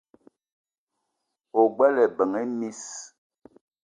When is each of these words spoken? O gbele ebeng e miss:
O 1.59 1.61
gbele 1.75 1.99
ebeng 2.07 2.35
e 2.41 2.43
miss: 2.59 2.83